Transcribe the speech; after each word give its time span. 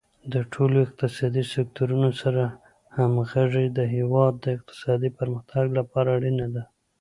د 0.33 0.35
ټولو 0.53 0.75
اقتصادي 0.85 1.43
سکتورونو 1.53 2.09
سره 2.21 2.43
همغږي 2.97 3.67
د 3.77 3.79
هیواد 3.95 4.33
د 4.39 4.45
اقتصادي 4.57 5.09
پرمختګ 5.19 5.65
لپاره 5.79 6.09
اړینه 6.17 6.47
ده. 6.55 6.63